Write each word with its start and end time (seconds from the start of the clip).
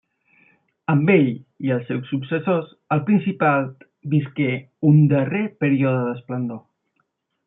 Amb 0.93 1.09
ell 1.15 1.27
i 1.67 1.73
els 1.75 1.83
seus 1.89 2.07
successors 2.13 2.71
el 2.95 3.03
principat 3.11 3.85
visqué 4.15 4.49
un 4.93 4.97
darrer 5.13 5.43
període 5.65 6.03
d'esplendor. 6.09 6.63